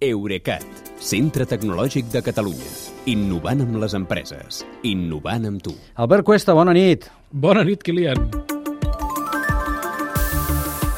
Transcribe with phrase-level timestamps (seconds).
[0.00, 0.64] Eurecat,
[0.96, 2.70] centre tecnològic de Catalunya.
[3.12, 4.62] Innovant amb les empreses.
[4.88, 5.74] Innovant amb tu.
[6.00, 7.04] Albert Cuesta, bona nit.
[7.28, 8.22] Bona nit, Kilian.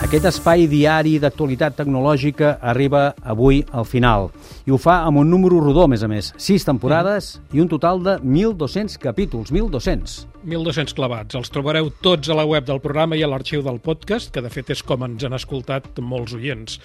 [0.06, 4.30] Aquest espai diari d'actualitat tecnològica arriba avui al final.
[4.62, 6.30] I ho fa amb un número rodó, a més a més.
[6.38, 7.56] Sis temporades mm.
[7.56, 9.50] i un total de 1.200 capítols.
[9.50, 10.14] 1.200.
[10.46, 11.34] 1.200 clavats.
[11.38, 14.50] Els trobareu tots a la web del programa i a l'arxiu del podcast, que de
[14.54, 16.78] fet és com ens han escoltat molts oients.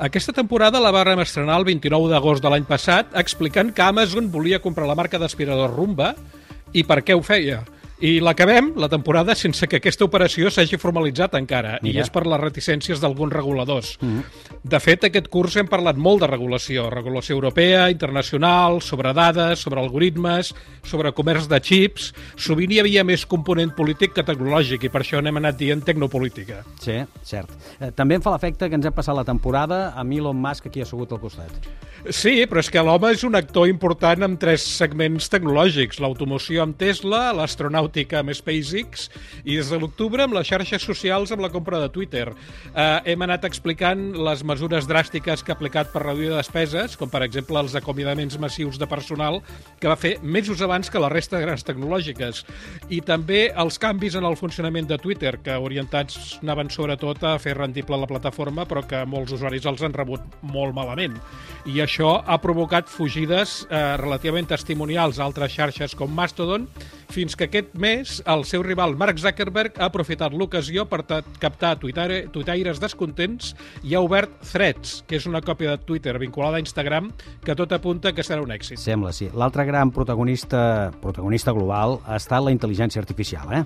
[0.00, 4.62] Aquesta temporada la vàrem estrenar el 29 d'agost de l'any passat explicant que Amazon volia
[4.64, 6.14] comprar la marca d'aspirador Rumba
[6.72, 7.62] i per què ho feia.
[7.98, 11.96] I l'acabem, la temporada, sense que aquesta operació s'hagi formalitzat encara, Mira.
[11.98, 13.96] i és per les reticències d'alguns reguladors.
[14.00, 14.24] Mm -hmm.
[14.62, 19.80] De fet, aquest curs hem parlat molt de regulació, regulació europea, internacional, sobre dades, sobre
[19.80, 22.14] algoritmes, sobre comerç de xips...
[22.36, 26.64] Sovint hi havia més component polític que tecnològic, i per això n'hem anat dient tecnopolítica.
[26.80, 27.50] Sí, cert.
[27.80, 30.80] Eh, també em fa l'efecte que ens hem passat la temporada amb Elon Musk aquí
[30.80, 31.50] assegut al costat.
[32.10, 36.76] Sí, però és que l'home és un actor important en tres segments tecnològics, l'automoció amb
[36.76, 39.08] Tesla, l'astronauta aeronàutica amb SpaceX
[39.44, 42.28] i des de l'octubre amb les xarxes socials amb la compra de Twitter.
[42.74, 47.22] Eh, hem anat explicant les mesures dràstiques que ha aplicat per reduir despeses, com per
[47.22, 49.40] exemple els acomiadaments massius de personal
[49.80, 52.44] que va fer mesos abans que la resta de grans tecnològiques.
[52.90, 57.56] I també els canvis en el funcionament de Twitter, que orientats anaven sobretot a fer
[57.56, 61.16] rendible la plataforma, però que molts usuaris els han rebut molt malament.
[61.66, 66.68] I això ha provocat fugides eh, relativament testimonials a altres xarxes com Mastodon,
[67.12, 71.02] fins que aquest mes el seu rival Mark Zuckerberg ha aprofitat l'ocasió per
[71.40, 76.64] captar tuitaires descontents i ha obert Threads, que és una còpia de Twitter vinculada a
[76.64, 77.10] Instagram
[77.44, 78.80] que tot apunta que serà un èxit.
[78.80, 79.30] Sembla, sí.
[79.34, 83.64] L'altre gran protagonista, protagonista global ha estat la intel·ligència artificial, eh?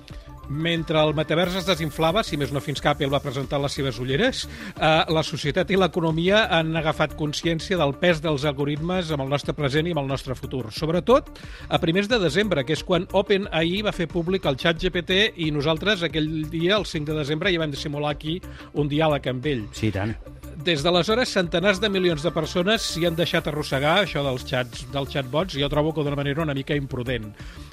[0.48, 3.98] Mentre el metavers es desinflava, si més no fins que Apple va presentar les seves
[4.02, 9.32] ulleres, eh, la societat i l'economia han agafat consciència del pes dels algoritmes amb el
[9.32, 10.66] nostre present i amb el nostre futur.
[10.74, 11.30] Sobretot
[11.68, 15.50] a primers de desembre, que és quan OpenAI va fer públic el xat GPT i
[15.54, 18.40] nosaltres aquell dia, el 5 de desembre, ja vam simular aquí
[18.74, 19.66] un diàleg amb ell.
[19.72, 20.16] Sí, tant.
[20.62, 25.10] Des d'aleshores, centenars de milions de persones s'hi han deixat arrossegar, això dels xats, dels
[25.10, 27.32] chatbots, i jo trobo que d'una manera una mica imprudent.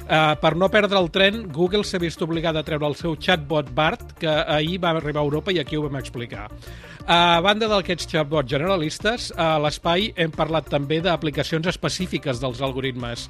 [0.10, 3.68] Uh, per no perdre el tren, Google s'ha vist obligada a treure el seu chatbot
[3.78, 6.48] BART, que ahir va arribar a Europa i aquí ho vam explicar.
[7.08, 13.28] A banda d'aquests chatbots generalistes, a l'espai hem parlat també d'aplicacions específiques dels algoritmes,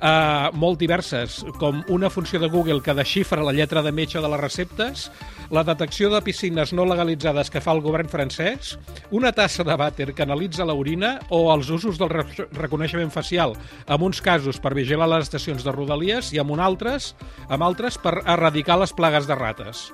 [0.00, 4.30] uh, molt diverses, com una funció de Google que desxifra la lletra de metge de
[4.32, 5.10] les receptes,
[5.50, 8.76] la detecció de piscines no legalitzades que fa el govern francès,
[9.10, 13.54] una tassa de vàter que analitza l'orina o els usos del reconeixement facial,
[13.86, 17.14] en uns casos per vigilar les estacions de Rodalies i en altres,
[17.48, 19.90] amb altres per erradicar les plagues de rates.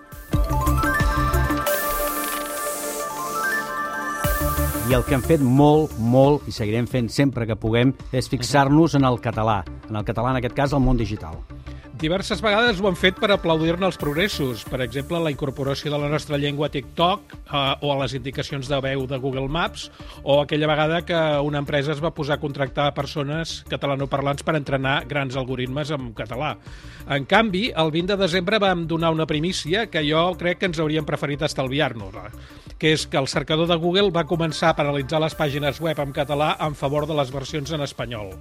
[4.86, 8.94] I el que hem fet molt, molt, i seguirem fent sempre que puguem, és fixar-nos
[8.94, 9.64] en el català.
[9.90, 11.40] En el català, en aquest cas, el món digital.
[11.96, 14.66] Diverses vegades ho han fet per aplaudir-ne els progressos.
[14.68, 18.68] Per exemple, la incorporació de la nostra llengua a TikTok eh, o a les indicacions
[18.68, 19.86] de veu de Google Maps
[20.20, 24.98] o aquella vegada que una empresa es va posar a contractar persones catalanoparlants per entrenar
[25.08, 26.52] grans algoritmes en català.
[27.08, 30.82] En canvi, el 20 de desembre vam donar una primícia que jo crec que ens
[30.82, 32.12] hauríem preferit estalviar-nos,
[32.76, 36.12] que és que el cercador de Google va començar a penalitzar les pàgines web en
[36.12, 38.34] català en favor de les versions en espanyol.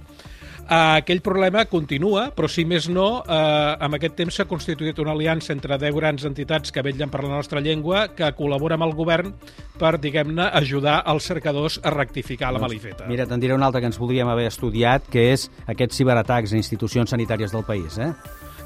[0.66, 5.12] Uh, aquell problema continua, però si més no, uh, amb aquest temps s'ha constituït una
[5.14, 8.96] aliança entre 10 grans entitats que vetllen per la nostra llengua que col·labora amb el
[8.98, 9.30] govern
[9.78, 13.06] per, diguem-ne, ajudar els cercadors a rectificar la doncs, malifeta.
[13.06, 16.58] Mira, te'n diré una altra que ens podríem haver estudiat, que és aquests ciberatacs a
[16.58, 18.10] institucions sanitàries del país, eh?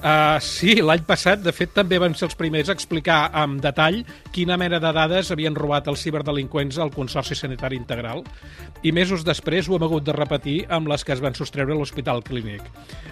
[0.01, 3.99] Uh, sí, l'any passat, de fet, també van ser els primers a explicar amb detall
[4.33, 8.23] quina mena de dades havien robat els ciberdelinqüents al Consorci Sanitari Integral
[8.81, 11.77] i mesos després ho hem hagut de repetir amb les que es van sostreure a
[11.77, 12.65] l'Hospital Clínic.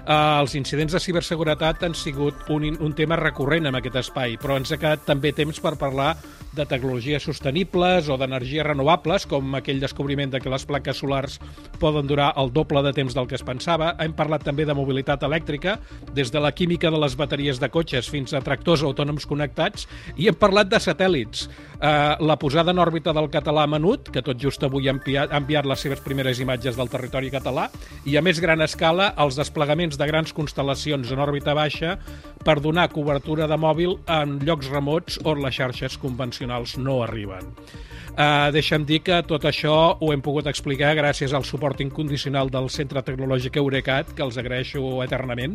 [0.06, 4.56] Uh, els incidents de ciberseguretat han sigut un, un tema recurrent en aquest espai, però
[4.56, 6.14] ens ha quedat també temps per parlar
[6.56, 11.36] de tecnologies sostenibles o d'energies renovables, com aquell descobriment de que les plaques solars
[11.78, 13.92] poden durar el doble de temps del que es pensava.
[14.00, 15.78] Hem parlat també de mobilitat elèctrica,
[16.16, 20.30] des de la química de les bateries de cotxes fins a tractors autònoms connectats, i
[20.30, 21.48] hem parlat de satèl·lits.
[21.82, 21.90] Eh,
[22.22, 25.66] la posada en òrbita del català Menut, que tot just avui ha enviat, ha enviat
[25.66, 27.66] les seves primeres imatges del territori català,
[28.06, 31.98] i a més gran escala els desplegaments de grans constel·lacions en òrbita baixa
[32.46, 37.50] per donar cobertura de mòbil en llocs remots on les xarxes convencionals no arriben.
[38.18, 39.72] Eh, deixa'm dir que tot això
[40.02, 44.80] ho hem pogut explicar gràcies al suport incondicional del Centre Tecnològic Eurecat, que els agraeixo
[45.04, 45.54] eternament,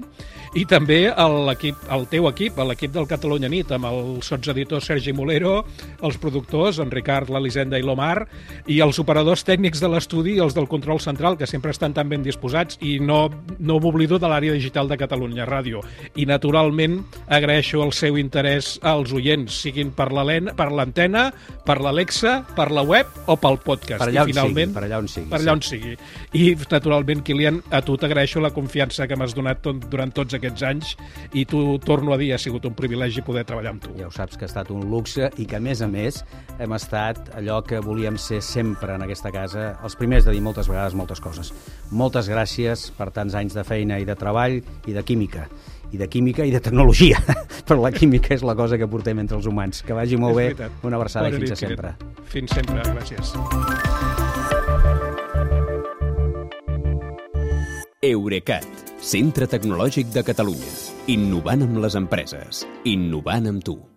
[0.56, 5.65] i també l'equip, al teu equip, l'equip del Catalunya Nit, amb el sotseditor Sergi Molero,
[6.07, 8.30] els productors, en Ricard, l'Elisenda i l'Omar,
[8.71, 12.07] i els operadors tècnics de l'estudi i els del control central, que sempre estan tan
[12.07, 13.27] ben disposats, i no,
[13.60, 15.83] no m'oblido de l'àrea digital de Catalunya Ràdio.
[16.15, 21.27] I, naturalment, agraeixo el seu interès als oients, siguin per l'antena,
[21.68, 24.00] per l'Alexa, per la web o pel podcast.
[24.02, 25.46] Per allà I, on finalment, sigui, per allà on sigui, Per sí.
[25.46, 25.96] allà on sigui.
[26.40, 30.66] I, naturalment, Kilian, a tu t'agraeixo la confiança que m'has donat tot, durant tots aquests
[30.70, 30.94] anys
[31.34, 33.94] i tu, torno a dir, ha sigut un privilegi poder treballar amb tu.
[34.00, 36.24] Ja ho saps que ha estat un luxe i que, a més a més,
[36.60, 40.70] hem estat allò que volíem ser sempre en aquesta casa, els primers de dir moltes
[40.72, 41.54] vegades moltes coses.
[41.92, 45.48] Moltes gràcies per tants anys de feina i de treball i de química
[45.94, 47.22] i de química i de tecnologia,
[47.68, 49.84] però la química és la cosa que portem entre els humans.
[49.86, 50.84] Que vagi molt És bé, veritat.
[50.90, 51.94] una abraçada Bona i fins a sempre.
[52.34, 53.34] Fins sempre, gràcies.
[58.04, 58.68] Eurecat,
[59.00, 60.74] centre tecnològic de Catalunya.
[61.13, 62.66] Innovant amb les empreses.
[62.84, 63.84] Innovant amb tu.